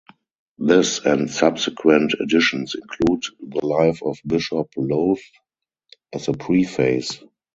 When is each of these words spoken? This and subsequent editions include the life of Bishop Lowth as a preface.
This 0.57 0.97
and 1.05 1.29
subsequent 1.29 2.15
editions 2.21 2.73
include 2.73 3.21
the 3.39 3.63
life 3.63 4.01
of 4.01 4.17
Bishop 4.25 4.71
Lowth 4.75 5.21
as 6.11 6.27
a 6.27 6.33
preface. 6.33 7.23